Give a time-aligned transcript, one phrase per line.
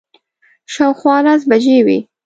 [0.73, 1.97] شاوخوا لس بجې وې.